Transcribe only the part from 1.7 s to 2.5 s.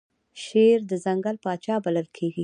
بلل کیږي